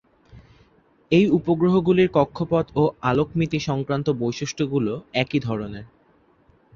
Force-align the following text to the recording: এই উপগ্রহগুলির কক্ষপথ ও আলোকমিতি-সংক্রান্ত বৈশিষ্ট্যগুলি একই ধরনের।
এই 1.11 1.25
উপগ্রহগুলির 1.29 2.09
কক্ষপথ 2.13 2.65
ও 2.75 2.83
আলোকমিতি-সংক্রান্ত 3.01 4.07
বৈশিষ্ট্যগুলি 4.21 4.93
একই 5.13 5.39
ধরনের। 5.39 5.85